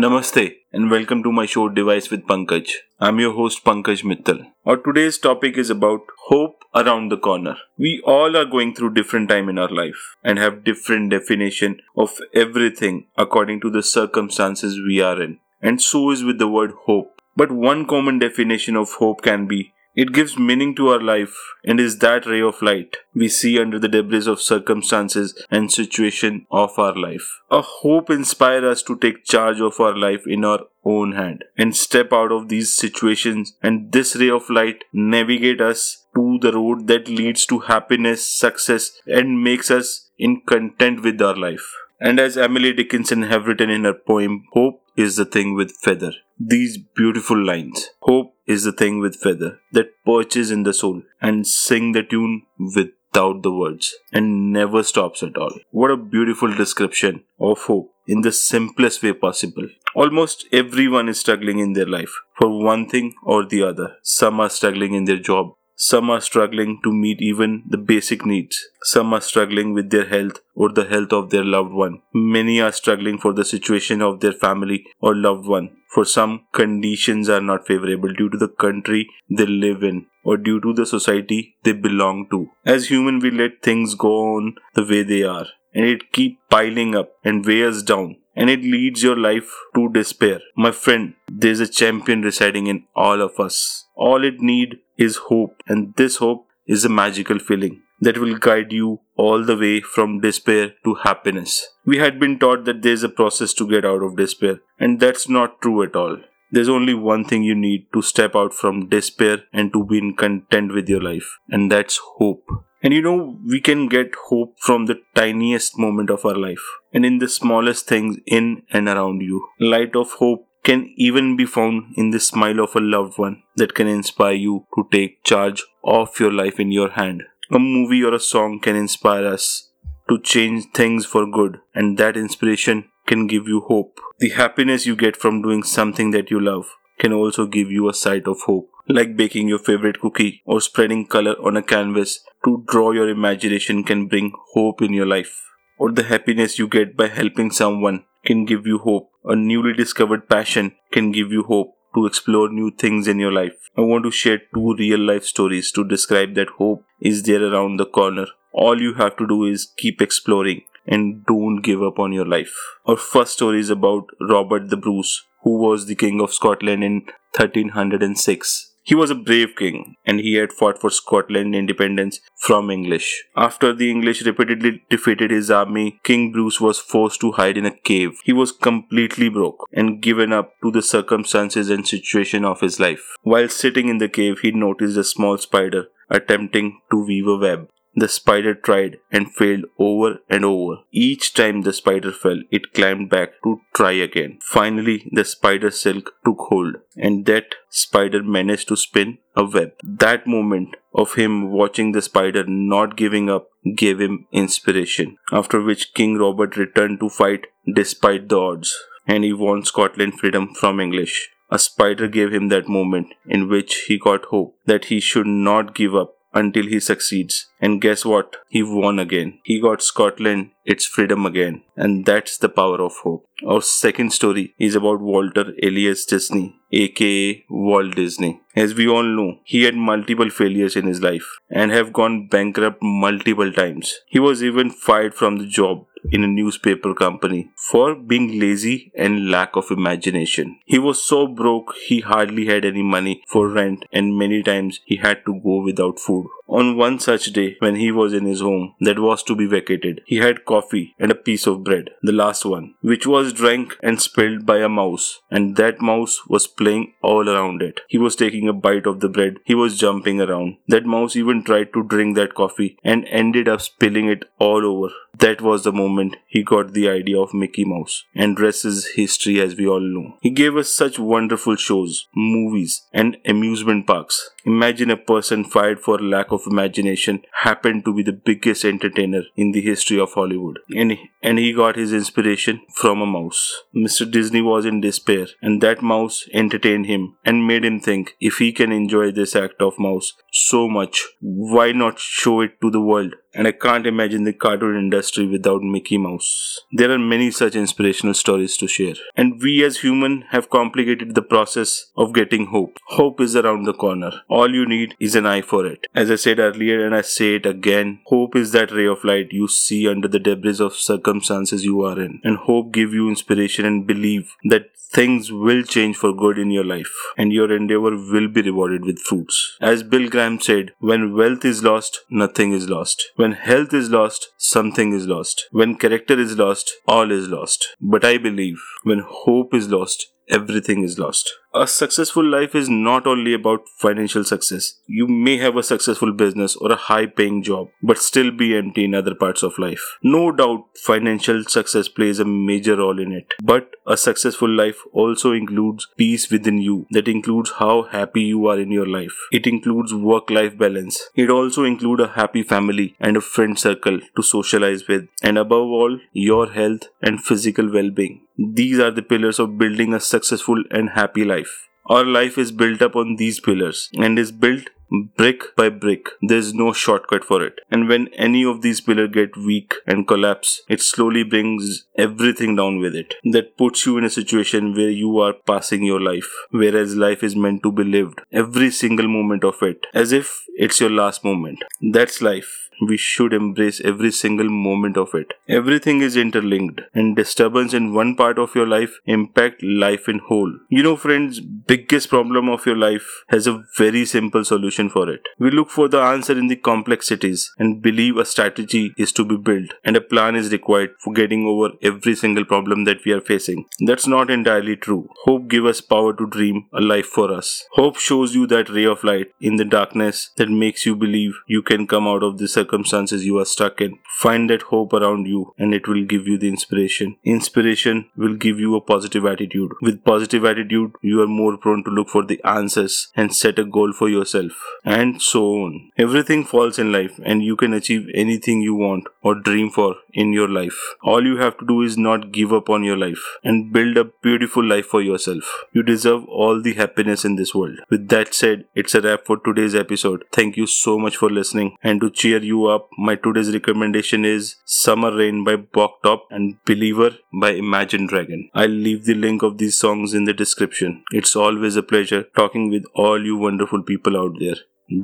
Namaste 0.00 0.56
and 0.72 0.90
welcome 0.90 1.22
to 1.22 1.30
my 1.30 1.44
show 1.44 1.68
Device 1.68 2.10
with 2.10 2.22
Pankaj. 2.26 2.70
I'm 3.00 3.20
your 3.20 3.34
host 3.34 3.62
Pankaj 3.64 4.02
Mittal. 4.02 4.46
Our 4.64 4.78
today's 4.78 5.18
topic 5.18 5.58
is 5.58 5.68
about 5.68 6.00
hope 6.28 6.64
around 6.74 7.10
the 7.10 7.18
corner. 7.18 7.56
We 7.76 8.00
all 8.06 8.34
are 8.34 8.46
going 8.46 8.74
through 8.74 8.94
different 8.94 9.28
time 9.28 9.50
in 9.50 9.58
our 9.58 9.68
life 9.68 10.16
and 10.24 10.38
have 10.38 10.64
different 10.64 11.10
definition 11.10 11.80
of 11.98 12.16
everything 12.32 13.08
according 13.18 13.60
to 13.60 13.70
the 13.70 13.82
circumstances 13.82 14.80
we 14.80 15.02
are 15.02 15.20
in. 15.20 15.38
And 15.60 15.82
so 15.82 16.10
is 16.10 16.24
with 16.24 16.38
the 16.38 16.48
word 16.48 16.72
hope. 16.86 17.20
But 17.36 17.52
one 17.52 17.84
common 17.84 18.18
definition 18.18 18.76
of 18.76 18.92
hope 18.92 19.20
can 19.20 19.46
be 19.46 19.74
it 19.94 20.12
gives 20.12 20.38
meaning 20.38 20.74
to 20.76 20.88
our 20.88 21.00
life 21.00 21.34
and 21.64 21.80
is 21.80 21.98
that 21.98 22.26
ray 22.26 22.40
of 22.40 22.62
light 22.62 22.96
we 23.14 23.28
see 23.28 23.58
under 23.58 23.78
the 23.78 23.88
debris 23.88 24.26
of 24.26 24.40
circumstances 24.40 25.34
and 25.50 25.72
situation 25.72 26.46
of 26.50 26.78
our 26.78 26.94
life. 26.94 27.40
A 27.50 27.60
hope 27.60 28.10
inspires 28.10 28.64
us 28.64 28.82
to 28.84 28.96
take 28.96 29.24
charge 29.24 29.60
of 29.60 29.80
our 29.80 29.96
life 29.96 30.26
in 30.26 30.44
our 30.44 30.60
own 30.84 31.12
hand 31.12 31.44
and 31.58 31.76
step 31.76 32.12
out 32.12 32.32
of 32.32 32.48
these 32.48 32.74
situations 32.74 33.54
and 33.62 33.92
this 33.92 34.14
ray 34.16 34.30
of 34.30 34.48
light 34.48 34.84
navigate 34.92 35.60
us 35.60 36.06
to 36.14 36.38
the 36.40 36.52
road 36.52 36.86
that 36.86 37.08
leads 37.08 37.44
to 37.46 37.58
happiness, 37.60 38.26
success 38.26 38.92
and 39.06 39.42
makes 39.42 39.70
us 39.70 40.10
in 40.18 40.40
content 40.46 41.02
with 41.02 41.20
our 41.20 41.36
life. 41.36 41.74
And 42.00 42.18
as 42.18 42.38
Emily 42.38 42.72
Dickinson 42.72 43.22
have 43.24 43.46
written 43.46 43.68
in 43.68 43.84
her 43.84 43.92
poem, 43.92 44.44
hope 44.52 44.82
is 45.00 45.16
the 45.16 45.24
thing 45.24 45.54
with 45.54 45.72
feather. 45.72 46.12
These 46.38 46.78
beautiful 46.78 47.42
lines. 47.44 47.90
Hope 48.00 48.34
is 48.46 48.64
the 48.64 48.72
thing 48.72 48.98
with 48.98 49.16
feather 49.16 49.60
that 49.72 49.92
perches 50.04 50.50
in 50.50 50.62
the 50.64 50.74
soul 50.74 51.02
and 51.20 51.46
sing 51.46 51.92
the 51.92 52.02
tune 52.02 52.42
without 52.58 53.42
the 53.42 53.52
words 53.52 53.94
and 54.12 54.52
never 54.52 54.82
stops 54.82 55.22
at 55.22 55.36
all. 55.36 55.54
What 55.70 55.90
a 55.90 55.96
beautiful 55.96 56.54
description 56.54 57.24
of 57.38 57.58
hope 57.62 57.92
in 58.06 58.22
the 58.22 58.32
simplest 58.32 59.02
way 59.02 59.12
possible. 59.12 59.68
Almost 59.94 60.46
everyone 60.52 61.08
is 61.08 61.20
struggling 61.20 61.58
in 61.58 61.72
their 61.74 61.86
life 61.86 62.12
for 62.36 62.48
one 62.62 62.88
thing 62.88 63.14
or 63.22 63.44
the 63.44 63.62
other. 63.62 63.96
Some 64.02 64.40
are 64.40 64.50
struggling 64.50 64.94
in 64.94 65.04
their 65.04 65.18
job, 65.18 65.54
some 65.82 66.10
are 66.10 66.20
struggling 66.20 66.78
to 66.84 66.92
meet 66.92 67.22
even 67.22 67.62
the 67.66 67.78
basic 67.78 68.26
needs. 68.26 68.68
Some 68.82 69.14
are 69.14 69.20
struggling 69.22 69.72
with 69.72 69.88
their 69.88 70.04
health 70.04 70.40
or 70.54 70.70
the 70.70 70.84
health 70.84 71.10
of 71.10 71.30
their 71.30 71.42
loved 71.42 71.72
one. 71.72 72.02
Many 72.12 72.60
are 72.60 72.70
struggling 72.70 73.16
for 73.16 73.32
the 73.32 73.46
situation 73.46 74.02
of 74.02 74.20
their 74.20 74.34
family 74.34 74.84
or 75.00 75.16
loved 75.16 75.46
one. 75.46 75.70
For 75.94 76.04
some, 76.04 76.44
conditions 76.52 77.30
are 77.30 77.40
not 77.40 77.66
favorable 77.66 78.12
due 78.12 78.28
to 78.28 78.36
the 78.36 78.48
country 78.48 79.08
they 79.30 79.46
live 79.46 79.82
in 79.82 80.04
or 80.22 80.36
due 80.36 80.60
to 80.60 80.74
the 80.74 80.84
society 80.84 81.56
they 81.62 81.72
belong 81.72 82.26
to. 82.30 82.50
As 82.66 82.88
human, 82.88 83.18
we 83.18 83.30
let 83.30 83.62
things 83.62 83.94
go 83.94 84.34
on 84.36 84.56
the 84.74 84.84
way 84.84 85.02
they 85.02 85.22
are 85.22 85.46
and 85.74 85.86
it 85.86 86.12
keep 86.12 86.40
piling 86.50 86.94
up 86.94 87.12
and 87.24 87.46
weigh 87.46 87.64
us 87.64 87.82
down 87.82 88.16
and 88.36 88.48
it 88.48 88.60
leads 88.60 89.02
your 89.02 89.16
life 89.16 89.50
to 89.74 89.88
despair. 89.90 90.40
My 90.56 90.70
friend, 90.72 91.14
there's 91.30 91.60
a 91.60 91.68
champion 91.68 92.22
residing 92.22 92.66
in 92.66 92.84
all 92.94 93.20
of 93.20 93.40
us. 93.40 93.86
All 93.96 94.24
it 94.24 94.40
need 94.40 94.78
is 95.00 95.16
hope, 95.28 95.62
and 95.66 95.94
this 95.96 96.16
hope 96.16 96.46
is 96.66 96.84
a 96.84 96.88
magical 96.88 97.38
feeling 97.38 97.82
that 98.00 98.18
will 98.18 98.36
guide 98.36 98.72
you 98.72 99.00
all 99.16 99.44
the 99.44 99.56
way 99.56 99.80
from 99.80 100.20
despair 100.20 100.72
to 100.84 100.94
happiness. 100.94 101.68
We 101.84 101.98
had 101.98 102.18
been 102.18 102.38
taught 102.38 102.64
that 102.64 102.82
there's 102.82 103.02
a 103.02 103.08
process 103.08 103.52
to 103.54 103.68
get 103.68 103.84
out 103.84 104.02
of 104.02 104.16
despair, 104.16 104.60
and 104.78 105.00
that's 105.00 105.28
not 105.28 105.60
true 105.60 105.82
at 105.82 105.96
all. 105.96 106.18
There's 106.52 106.68
only 106.68 106.94
one 106.94 107.24
thing 107.24 107.44
you 107.44 107.54
need 107.54 107.86
to 107.92 108.02
step 108.02 108.34
out 108.34 108.52
from 108.52 108.88
despair 108.88 109.44
and 109.52 109.72
to 109.72 109.84
be 109.84 110.00
content 110.14 110.74
with 110.74 110.88
your 110.88 111.00
life, 111.00 111.38
and 111.48 111.70
that's 111.70 112.00
hope. 112.16 112.44
And 112.82 112.94
you 112.94 113.02
know, 113.02 113.38
we 113.46 113.60
can 113.60 113.88
get 113.88 114.14
hope 114.28 114.58
from 114.58 114.86
the 114.86 115.00
tiniest 115.14 115.78
moment 115.78 116.10
of 116.10 116.24
our 116.24 116.34
life 116.34 116.64
and 116.94 117.04
in 117.04 117.18
the 117.18 117.28
smallest 117.28 117.86
things 117.86 118.16
in 118.26 118.62
and 118.70 118.88
around 118.88 119.20
you. 119.20 119.46
Light 119.60 119.94
of 119.94 120.12
hope 120.12 120.46
can 120.62 120.92
even 120.96 121.36
be 121.36 121.46
found 121.46 121.94
in 121.96 122.10
the 122.10 122.20
smile 122.20 122.60
of 122.60 122.76
a 122.76 122.80
loved 122.80 123.18
one 123.18 123.42
that 123.56 123.74
can 123.74 123.86
inspire 123.86 124.34
you 124.34 124.66
to 124.74 124.86
take 124.92 125.22
charge 125.24 125.64
of 125.82 126.20
your 126.20 126.32
life 126.32 126.60
in 126.60 126.70
your 126.70 126.90
hand. 126.90 127.22
A 127.50 127.58
movie 127.58 128.04
or 128.04 128.14
a 128.14 128.20
song 128.20 128.60
can 128.60 128.76
inspire 128.76 129.26
us 129.26 129.70
to 130.08 130.20
change 130.20 130.66
things 130.74 131.06
for 131.06 131.26
good, 131.26 131.60
and 131.74 131.96
that 131.98 132.16
inspiration 132.16 132.88
can 133.06 133.26
give 133.26 133.48
you 133.48 133.60
hope. 133.60 134.00
The 134.18 134.30
happiness 134.30 134.86
you 134.86 134.96
get 134.96 135.16
from 135.16 135.42
doing 135.42 135.62
something 135.62 136.10
that 136.10 136.30
you 136.30 136.40
love 136.40 136.66
can 136.98 137.12
also 137.12 137.46
give 137.46 137.70
you 137.70 137.88
a 137.88 137.94
sight 137.94 138.26
of 138.26 138.42
hope, 138.42 138.70
like 138.88 139.16
baking 139.16 139.48
your 139.48 139.58
favorite 139.58 140.00
cookie 140.00 140.42
or 140.44 140.60
spreading 140.60 141.06
color 141.06 141.34
on 141.44 141.56
a 141.56 141.62
canvas 141.62 142.20
to 142.44 142.64
draw 142.66 142.90
your 142.92 143.08
imagination 143.08 143.82
can 143.84 144.06
bring 144.06 144.32
hope 144.52 144.82
in 144.82 144.92
your 144.92 145.06
life. 145.06 145.42
Or 145.78 145.90
the 145.90 146.04
happiness 146.04 146.58
you 146.58 146.68
get 146.68 146.96
by 146.96 147.08
helping 147.08 147.50
someone 147.50 148.04
can 148.24 148.44
give 148.44 148.66
you 148.66 148.78
hope. 148.78 149.09
A 149.24 149.36
newly 149.36 149.74
discovered 149.74 150.28
passion 150.28 150.72
can 150.92 151.12
give 151.12 151.30
you 151.30 151.42
hope 151.42 151.74
to 151.94 152.06
explore 152.06 152.48
new 152.48 152.70
things 152.70 153.06
in 153.06 153.18
your 153.18 153.32
life. 153.32 153.70
I 153.76 153.82
want 153.82 154.04
to 154.04 154.10
share 154.10 154.40
two 154.54 154.74
real 154.76 154.98
life 155.00 155.24
stories 155.24 155.70
to 155.72 155.84
describe 155.84 156.34
that 156.34 156.48
hope 156.56 156.84
is 157.00 157.24
there 157.24 157.44
around 157.44 157.76
the 157.76 157.84
corner. 157.84 158.26
All 158.52 158.80
you 158.80 158.94
have 158.94 159.16
to 159.18 159.26
do 159.26 159.44
is 159.44 159.72
keep 159.76 160.00
exploring 160.00 160.62
and 160.86 161.24
don't 161.26 161.60
give 161.60 161.82
up 161.82 161.98
on 161.98 162.12
your 162.12 162.24
life. 162.24 162.54
Our 162.86 162.96
first 162.96 163.34
story 163.34 163.60
is 163.60 163.70
about 163.70 164.06
Robert 164.20 164.70
the 164.70 164.76
Bruce, 164.76 165.26
who 165.42 165.58
was 165.58 165.86
the 165.86 165.94
king 165.94 166.20
of 166.20 166.32
Scotland 166.32 166.82
in 166.82 167.02
1306. 167.36 168.69
He 168.90 168.96
was 168.96 169.10
a 169.12 169.14
brave 169.14 169.54
king 169.54 169.94
and 170.04 170.18
he 170.18 170.34
had 170.34 170.52
fought 170.52 170.80
for 170.80 170.90
Scotland 170.90 171.54
independence 171.54 172.18
from 172.40 172.72
English. 172.72 173.22
After 173.36 173.72
the 173.72 173.88
English 173.88 174.22
repeatedly 174.22 174.82
defeated 174.90 175.30
his 175.30 175.48
army, 175.48 176.00
King 176.02 176.32
Bruce 176.32 176.60
was 176.60 176.80
forced 176.80 177.20
to 177.20 177.30
hide 177.30 177.56
in 177.56 177.66
a 177.66 177.70
cave. 177.70 178.18
He 178.24 178.32
was 178.32 178.50
completely 178.50 179.28
broke 179.28 179.68
and 179.72 180.02
given 180.02 180.32
up 180.32 180.54
to 180.64 180.72
the 180.72 180.82
circumstances 180.82 181.70
and 181.70 181.86
situation 181.86 182.44
of 182.44 182.62
his 182.62 182.80
life. 182.80 183.14
While 183.22 183.48
sitting 183.48 183.88
in 183.88 183.98
the 183.98 184.08
cave, 184.08 184.40
he 184.40 184.50
noticed 184.50 184.96
a 184.96 185.04
small 185.04 185.38
spider 185.38 185.84
attempting 186.08 186.80
to 186.90 187.04
weave 187.04 187.28
a 187.28 187.36
web. 187.36 187.68
The 187.94 188.08
spider 188.08 188.54
tried 188.54 188.98
and 189.10 189.32
failed 189.34 189.64
over 189.78 190.20
and 190.28 190.44
over. 190.44 190.76
Each 190.92 191.34
time 191.34 191.62
the 191.62 191.72
spider 191.72 192.12
fell, 192.12 192.40
it 192.50 192.72
climbed 192.72 193.10
back 193.10 193.30
to 193.42 193.60
try 193.74 193.92
again. 193.92 194.38
Finally, 194.42 195.08
the 195.12 195.24
spider 195.24 195.70
silk 195.70 196.14
took 196.24 196.38
hold, 196.38 196.76
and 196.96 197.26
that 197.26 197.56
spider 197.68 198.22
managed 198.22 198.68
to 198.68 198.76
spin 198.76 199.18
a 199.34 199.44
web. 199.44 199.72
That 199.82 200.26
moment 200.26 200.76
of 200.94 201.14
him 201.14 201.50
watching 201.50 201.92
the 201.92 202.02
spider 202.02 202.44
not 202.46 202.96
giving 202.96 203.28
up 203.28 203.50
gave 203.76 204.00
him 204.00 204.26
inspiration. 204.30 205.16
After 205.32 205.60
which 205.60 205.92
King 205.94 206.16
Robert 206.16 206.56
returned 206.56 207.00
to 207.00 207.08
fight 207.08 207.46
despite 207.74 208.28
the 208.28 208.38
odds, 208.38 208.76
and 209.06 209.24
he 209.24 209.32
won 209.32 209.64
Scotland 209.64 210.18
freedom 210.18 210.54
from 210.54 210.78
English. 210.78 211.30
A 211.50 211.58
spider 211.58 212.06
gave 212.06 212.32
him 212.32 212.48
that 212.48 212.68
moment 212.68 213.08
in 213.26 213.48
which 213.48 213.86
he 213.88 213.98
got 213.98 214.26
hope 214.26 214.56
that 214.66 214.84
he 214.86 215.00
should 215.00 215.26
not 215.26 215.74
give 215.74 215.96
up 215.96 216.14
until 216.32 216.66
he 216.66 216.80
succeeds. 216.80 217.48
And 217.60 217.80
guess 217.80 218.04
what? 218.04 218.36
He 218.48 218.62
won 218.62 218.98
again. 218.98 219.40
He 219.44 219.60
got 219.60 219.82
Scotland 219.82 220.50
its 220.64 220.86
freedom 220.86 221.26
again. 221.26 221.62
And 221.76 222.06
that's 222.06 222.38
the 222.38 222.48
power 222.48 222.80
of 222.80 222.92
hope. 223.02 223.26
Our 223.46 223.62
second 223.62 224.12
story 224.12 224.54
is 224.58 224.74
about 224.74 225.00
Walter 225.00 225.52
Elias 225.62 226.04
Disney, 226.04 226.56
aka 226.72 227.44
Walt 227.48 227.96
Disney. 227.96 228.40
As 228.54 228.74
we 228.74 228.86
all 228.86 229.02
know, 229.02 229.38
he 229.44 229.64
had 229.64 229.74
multiple 229.74 230.30
failures 230.30 230.76
in 230.76 230.86
his 230.86 231.02
life 231.02 231.38
and 231.50 231.70
have 231.72 231.92
gone 231.92 232.28
bankrupt 232.28 232.82
multiple 232.82 233.52
times. 233.52 233.94
He 234.06 234.18
was 234.18 234.42
even 234.42 234.70
fired 234.70 235.14
from 235.14 235.38
the 235.38 235.46
job 235.46 235.86
in 236.10 236.24
a 236.24 236.26
newspaper 236.26 236.94
company 236.94 237.50
for 237.56 237.94
being 237.94 238.38
lazy 238.38 238.92
and 238.94 239.30
lack 239.30 239.56
of 239.56 239.70
imagination. 239.70 240.58
He 240.66 240.78
was 240.78 241.02
so 241.02 241.26
broke 241.26 241.74
he 241.86 242.00
hardly 242.00 242.46
had 242.46 242.64
any 242.64 242.82
money 242.82 243.22
for 243.28 243.48
rent 243.48 243.84
and 243.92 244.18
many 244.18 244.42
times 244.42 244.80
he 244.84 244.96
had 244.96 245.24
to 245.26 245.40
go 245.40 245.62
without 245.62 245.98
food. 245.98 246.28
On 246.50 246.76
one 246.76 246.98
such 246.98 247.26
day, 247.26 247.56
when 247.60 247.76
he 247.76 247.92
was 247.92 248.12
in 248.12 248.26
his 248.26 248.40
home 248.40 248.74
that 248.80 248.98
was 248.98 249.22
to 249.22 249.36
be 249.36 249.46
vacated, 249.46 250.00
he 250.04 250.16
had 250.16 250.44
coffee 250.44 250.96
and 250.98 251.12
a 251.12 251.14
piece 251.14 251.46
of 251.46 251.62
bread, 251.62 251.90
the 252.02 252.10
last 252.10 252.44
one, 252.44 252.74
which 252.80 253.06
was 253.06 253.32
drank 253.32 253.76
and 253.84 254.02
spilled 254.02 254.44
by 254.44 254.56
a 254.58 254.68
mouse, 254.68 255.20
and 255.30 255.56
that 255.56 255.80
mouse 255.80 256.26
was 256.26 256.48
playing 256.48 256.94
all 257.02 257.28
around 257.28 257.62
it. 257.62 257.82
He 257.88 257.98
was 257.98 258.16
taking 258.16 258.48
a 258.48 258.52
bite 258.52 258.86
of 258.86 258.98
the 258.98 259.08
bread, 259.08 259.36
he 259.44 259.54
was 259.54 259.78
jumping 259.78 260.20
around. 260.20 260.56
That 260.66 260.86
mouse 260.86 261.14
even 261.14 261.44
tried 261.44 261.72
to 261.72 261.84
drink 261.84 262.16
that 262.16 262.34
coffee 262.34 262.76
and 262.82 263.06
ended 263.06 263.48
up 263.48 263.60
spilling 263.60 264.08
it 264.08 264.24
all 264.40 264.66
over. 264.66 264.92
That 265.18 265.40
was 265.40 265.62
the 265.62 265.72
moment 265.72 265.89
he 266.26 266.42
got 266.42 266.72
the 266.72 266.88
idea 266.88 267.18
of 267.18 267.34
Mickey 267.34 267.64
Mouse, 267.64 268.04
and 268.14 268.38
rest 268.38 268.64
is 268.64 268.92
history 268.94 269.40
as 269.40 269.56
we 269.56 269.66
all 269.66 269.80
know. 269.80 270.16
He 270.20 270.30
gave 270.30 270.56
us 270.56 270.72
such 270.72 270.98
wonderful 270.98 271.56
shows, 271.56 272.06
movies, 272.14 272.86
and 272.92 273.16
amusement 273.26 273.86
parks. 273.86 274.30
Imagine 274.44 274.90
a 274.90 274.96
person 274.96 275.44
fired 275.44 275.80
for 275.80 275.98
lack 275.98 276.32
of 276.32 276.42
imagination 276.46 277.22
happened 277.42 277.84
to 277.84 277.94
be 277.94 278.02
the 278.02 278.12
biggest 278.12 278.64
entertainer 278.64 279.22
in 279.36 279.52
the 279.52 279.60
history 279.60 279.98
of 279.98 280.12
Hollywood. 280.12 280.60
And, 280.74 280.96
and 281.22 281.38
he 281.38 281.52
got 281.52 281.76
his 281.76 281.92
inspiration 281.92 282.60
from 282.74 283.02
a 283.02 283.06
mouse. 283.06 283.62
Mr. 283.74 284.10
Disney 284.10 284.40
was 284.40 284.64
in 284.64 284.80
despair, 284.80 285.26
and 285.42 285.60
that 285.60 285.82
mouse 285.82 286.26
entertained 286.32 286.86
him 286.86 287.16
and 287.24 287.46
made 287.46 287.64
him 287.64 287.80
think 287.80 288.16
if 288.20 288.38
he 288.38 288.52
can 288.52 288.72
enjoy 288.72 289.10
this 289.10 289.36
act 289.36 289.60
of 289.60 289.78
mouse, 289.78 290.14
so 290.32 290.68
much. 290.68 291.06
Why 291.20 291.72
not 291.72 291.98
show 291.98 292.40
it 292.40 292.60
to 292.60 292.70
the 292.70 292.80
world? 292.80 293.14
And 293.32 293.46
I 293.46 293.52
can't 293.52 293.86
imagine 293.86 294.24
the 294.24 294.32
cartoon 294.32 294.76
industry 294.76 295.26
without 295.26 295.62
Mickey 295.62 295.98
Mouse. 295.98 296.60
There 296.72 296.90
are 296.90 296.98
many 296.98 297.30
such 297.30 297.54
inspirational 297.54 298.14
stories 298.14 298.56
to 298.56 298.66
share. 298.66 298.94
And 299.16 299.40
we 299.40 299.62
as 299.64 299.78
humans 299.78 300.24
have 300.30 300.50
complicated 300.50 301.14
the 301.14 301.22
process 301.22 301.92
of 301.96 302.12
getting 302.12 302.46
hope. 302.46 302.78
Hope 302.88 303.20
is 303.20 303.36
around 303.36 303.64
the 303.64 303.72
corner. 303.72 304.10
All 304.28 304.52
you 304.52 304.66
need 304.66 304.96
is 304.98 305.14
an 305.14 305.26
eye 305.26 305.42
for 305.42 305.64
it. 305.64 305.86
As 305.94 306.10
I 306.10 306.16
said 306.16 306.40
earlier 306.40 306.84
and 306.84 306.94
I 306.94 307.02
say 307.02 307.36
it 307.36 307.46
again, 307.46 308.00
hope 308.06 308.34
is 308.34 308.50
that 308.52 308.72
ray 308.72 308.86
of 308.86 309.04
light 309.04 309.28
you 309.30 309.46
see 309.46 309.86
under 309.86 310.08
the 310.08 310.18
debris 310.18 310.58
of 310.58 310.74
circumstances 310.74 311.64
you 311.64 311.82
are 311.82 312.00
in. 312.00 312.20
And 312.24 312.36
hope 312.36 312.72
give 312.72 312.92
you 312.92 313.08
inspiration 313.08 313.64
and 313.64 313.86
believe 313.86 314.34
that 314.44 314.70
things 314.92 315.30
will 315.30 315.62
change 315.62 315.96
for 315.96 316.12
good 316.12 316.36
in 316.36 316.50
your 316.50 316.64
life 316.64 316.92
and 317.16 317.32
your 317.32 317.54
endeavor 317.54 317.90
will 317.90 318.26
be 318.26 318.42
rewarded 318.42 318.84
with 318.84 318.98
fruits. 318.98 319.56
As 319.60 319.84
Bill 319.84 320.08
Graham 320.08 320.19
said, 320.38 320.72
when 320.78 321.14
wealth 321.16 321.44
is 321.44 321.62
lost, 321.62 322.00
nothing 322.10 322.52
is 322.52 322.68
lost. 322.68 323.10
When 323.16 323.32
health 323.32 323.72
is 323.72 323.90
lost, 323.90 324.28
something 324.36 324.92
is 324.92 325.06
lost. 325.06 325.46
When 325.50 325.76
character 325.76 326.18
is 326.18 326.36
lost, 326.36 326.72
all 326.86 327.10
is 327.10 327.28
lost. 327.28 327.68
But 327.80 328.04
I 328.04 328.18
believe 328.18 328.60
when 328.82 328.98
hope 329.00 329.54
is 329.54 329.68
lost, 329.68 330.06
everything 330.28 330.82
is 330.82 330.98
lost. 330.98 331.32
A 331.52 331.66
successful 331.66 332.24
life 332.24 332.54
is 332.54 332.68
not 332.68 333.08
only 333.08 333.34
about 333.34 333.68
financial 333.76 334.22
success. 334.22 334.74
You 334.86 335.08
may 335.08 335.36
have 335.38 335.56
a 335.56 335.64
successful 335.64 336.12
business 336.12 336.54
or 336.54 336.70
a 336.70 336.76
high 336.76 337.06
paying 337.06 337.42
job, 337.42 337.70
but 337.82 337.98
still 337.98 338.30
be 338.30 338.56
empty 338.56 338.84
in 338.84 338.94
other 338.94 339.16
parts 339.16 339.42
of 339.42 339.58
life. 339.58 339.98
No 340.00 340.30
doubt 340.30 340.66
financial 340.76 341.42
success 341.42 341.88
plays 341.88 342.20
a 342.20 342.24
major 342.24 342.76
role 342.76 343.00
in 343.00 343.10
it. 343.10 343.34
But 343.42 343.74
a 343.84 343.96
successful 343.96 344.48
life 344.48 344.78
also 344.92 345.32
includes 345.32 345.88
peace 345.96 346.30
within 346.30 346.58
you. 346.58 346.86
That 346.92 347.08
includes 347.08 347.50
how 347.58 347.82
happy 347.82 348.22
you 348.22 348.46
are 348.46 348.60
in 348.60 348.70
your 348.70 348.86
life. 348.86 349.18
It 349.32 349.48
includes 349.48 349.92
work 349.92 350.30
life 350.30 350.56
balance. 350.56 351.08
It 351.16 351.30
also 351.30 351.64
includes 351.64 352.02
a 352.04 352.12
happy 352.12 352.44
family 352.44 352.94
and 353.00 353.16
a 353.16 353.20
friend 353.20 353.58
circle 353.58 353.98
to 354.14 354.22
socialize 354.22 354.86
with. 354.86 355.08
And 355.20 355.36
above 355.36 355.66
all, 355.66 355.98
your 356.12 356.52
health 356.52 356.90
and 357.02 357.20
physical 357.20 357.72
well 357.72 357.90
being. 357.90 358.20
These 358.38 358.78
are 358.78 358.90
the 358.90 359.02
pillars 359.02 359.38
of 359.38 359.58
building 359.58 359.92
a 359.92 360.00
successful 360.00 360.64
and 360.70 360.90
happy 360.90 361.26
life 361.26 361.39
life. 361.40 361.68
Our 361.86 362.04
life 362.04 362.36
is 362.38 362.52
built 362.52 362.82
up 362.82 362.94
on 362.96 363.16
these 363.16 363.40
pillars 363.40 363.88
and 363.98 364.18
is 364.18 364.30
built 364.32 364.68
brick 365.16 365.42
by 365.56 365.68
brick. 365.68 366.08
There's 366.20 366.52
no 366.52 366.72
shortcut 366.72 367.24
for 367.24 367.42
it. 367.44 367.60
And 367.70 367.88
when 367.88 368.08
any 368.14 368.44
of 368.44 368.60
these 368.60 368.80
pillars 368.80 369.10
get 369.12 369.36
weak 369.36 369.74
and 369.86 370.06
collapse, 370.06 370.62
it 370.68 370.80
slowly 370.82 371.22
brings 371.22 371.86
everything 371.96 372.56
down 372.56 372.78
with 372.78 372.94
it. 372.94 373.14
That 373.24 373.56
puts 373.56 373.86
you 373.86 373.98
in 373.98 374.04
a 374.04 374.10
situation 374.10 374.74
where 374.74 374.90
you 374.90 375.18
are 375.18 375.34
passing 375.46 375.84
your 375.84 376.00
life, 376.00 376.30
whereas 376.50 376.96
life 376.96 377.22
is 377.22 377.36
meant 377.36 377.62
to 377.62 377.72
be 377.72 377.84
lived. 377.84 378.20
Every 378.32 378.70
single 378.70 379.08
moment 379.08 379.44
of 379.44 379.62
it, 379.62 379.86
as 379.94 380.12
if 380.12 380.42
it's 380.54 380.80
your 380.80 380.90
last 380.90 381.24
moment. 381.24 381.58
That's 381.80 382.20
life 382.20 382.69
we 382.80 382.96
should 382.96 383.32
embrace 383.32 383.80
every 383.80 384.10
single 384.10 384.48
moment 384.48 384.96
of 384.96 385.14
it. 385.14 385.32
Everything 385.48 386.00
is 386.00 386.16
interlinked 386.16 386.80
and 386.94 387.16
disturbance 387.16 387.74
in 387.74 387.94
one 387.94 388.14
part 388.16 388.38
of 388.38 388.54
your 388.54 388.66
life 388.66 388.98
impact 389.06 389.62
life 389.62 390.08
in 390.08 390.18
whole. 390.18 390.52
You 390.68 390.82
know 390.82 390.96
friends, 390.96 391.40
biggest 391.40 392.08
problem 392.08 392.48
of 392.48 392.66
your 392.66 392.76
life 392.76 393.24
has 393.28 393.46
a 393.46 393.62
very 393.76 394.04
simple 394.04 394.44
solution 394.44 394.90
for 394.90 395.10
it. 395.10 395.20
We 395.38 395.50
look 395.50 395.70
for 395.70 395.88
the 395.88 396.00
answer 396.00 396.38
in 396.38 396.48
the 396.48 396.56
complexities 396.56 397.52
and 397.58 397.82
believe 397.82 398.16
a 398.16 398.24
strategy 398.24 398.94
is 398.96 399.12
to 399.12 399.24
be 399.24 399.36
built 399.36 399.74
and 399.84 399.96
a 399.96 400.00
plan 400.00 400.36
is 400.36 400.52
required 400.52 400.90
for 400.98 401.12
getting 401.12 401.46
over 401.46 401.74
every 401.82 402.14
single 402.14 402.44
problem 402.44 402.84
that 402.84 403.04
we 403.04 403.12
are 403.12 403.20
facing. 403.20 403.66
That's 403.86 404.06
not 404.06 404.30
entirely 404.30 404.76
true. 404.76 405.08
Hope 405.24 405.48
gives 405.48 405.66
us 405.66 405.80
power 405.80 406.14
to 406.14 406.26
dream 406.26 406.66
a 406.72 406.80
life 406.80 407.06
for 407.06 407.32
us. 407.32 407.64
Hope 407.72 407.96
shows 407.98 408.34
you 408.34 408.46
that 408.48 408.68
ray 408.68 408.84
of 408.84 409.04
light 409.04 409.32
in 409.40 409.56
the 409.56 409.64
darkness 409.64 410.30
that 410.36 410.48
makes 410.48 410.86
you 410.86 410.96
believe 410.96 411.34
you 411.46 411.62
can 411.62 411.86
come 411.86 412.06
out 412.06 412.22
of 412.22 412.38
this 412.38 412.56
circumstances 412.70 413.24
you 413.24 413.38
are 413.38 413.44
stuck 413.44 413.80
in. 413.80 413.98
Find 414.18 414.48
that 414.50 414.62
hope 414.62 414.92
around 414.92 415.26
you 415.26 415.54
and 415.58 415.74
it 415.74 415.88
will 415.88 416.04
give 416.04 416.26
you 416.28 416.38
the 416.38 416.48
inspiration. 416.48 417.16
Inspiration 417.24 418.10
will 418.16 418.36
give 418.36 418.60
you 418.60 418.76
a 418.76 418.80
positive 418.80 419.24
attitude. 419.24 419.72
With 419.80 420.04
positive 420.04 420.44
attitude, 420.44 420.92
you 421.02 421.20
are 421.22 421.26
more 421.26 421.56
prone 421.56 421.84
to 421.84 421.90
look 421.90 422.08
for 422.08 422.24
the 422.24 422.40
answers 422.44 423.08
and 423.16 423.34
set 423.34 423.58
a 423.58 423.64
goal 423.64 423.92
for 423.92 424.08
yourself. 424.08 424.52
And 424.84 425.20
so 425.20 425.44
on. 425.64 425.90
Everything 425.96 426.44
falls 426.44 426.78
in 426.78 426.92
life 426.92 427.18
and 427.24 427.42
you 427.42 427.56
can 427.56 427.72
achieve 427.72 428.08
anything 428.14 428.60
you 428.60 428.74
want 428.74 429.04
or 429.22 429.34
dream 429.34 429.70
for 429.70 429.96
in 430.12 430.32
your 430.32 430.48
life. 430.48 430.94
All 431.02 431.24
you 431.26 431.36
have 431.38 431.58
to 431.58 431.66
do 431.66 431.82
is 431.82 431.96
not 431.96 432.32
give 432.32 432.52
up 432.52 432.68
on 432.68 432.84
your 432.84 432.96
life 432.96 433.38
and 433.42 433.72
build 433.72 433.96
a 433.96 434.04
beautiful 434.04 434.64
life 434.64 434.86
for 434.86 435.02
yourself. 435.02 435.64
You 435.72 435.82
deserve 435.82 436.24
all 436.26 436.60
the 436.62 436.74
happiness 436.74 437.24
in 437.24 437.36
this 437.36 437.54
world. 437.54 437.80
With 437.90 438.08
that 438.08 438.34
said, 438.34 438.64
it's 438.74 438.94
a 438.94 439.00
wrap 439.00 439.26
for 439.26 439.38
today's 439.38 439.74
episode. 439.74 440.24
Thank 440.32 440.56
you 440.56 440.66
so 440.66 440.98
much 440.98 441.16
for 441.16 441.30
listening 441.30 441.76
and 441.82 442.00
to 442.00 442.10
cheer 442.10 442.42
you 442.42 442.59
up, 442.66 442.88
my 442.98 443.14
today's 443.16 443.52
recommendation 443.52 444.24
is 444.24 444.56
Summer 444.64 445.14
Rain 445.16 445.44
by 445.44 445.56
Boktop 445.56 446.20
and 446.30 446.56
Believer 446.64 447.16
by 447.40 447.50
Imagine 447.52 448.06
Dragon. 448.06 448.50
I'll 448.54 448.68
leave 448.68 449.04
the 449.04 449.14
link 449.14 449.42
of 449.42 449.58
these 449.58 449.78
songs 449.78 450.14
in 450.14 450.24
the 450.24 450.34
description. 450.34 451.04
It's 451.12 451.34
always 451.34 451.76
a 451.76 451.82
pleasure 451.82 452.24
talking 452.36 452.70
with 452.70 452.84
all 452.94 453.24
you 453.24 453.36
wonderful 453.36 453.82
people 453.82 454.16
out 454.16 454.34
there. 454.38 454.56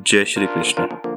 Jai 0.03 0.25
Shri 0.25 0.47
Krishna. 0.47 1.16